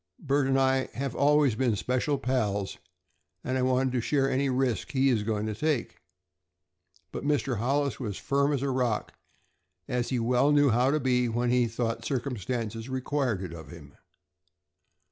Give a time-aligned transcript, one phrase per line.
[0.17, 2.79] "Bert and I have always been special pals,
[3.43, 5.97] and I wanted to share any risk he is going to take."
[7.11, 7.57] But Mr.
[7.59, 9.13] Hollis was firm as a rock,
[9.87, 13.95] as he well knew how to be when he thought circumstances required it of him.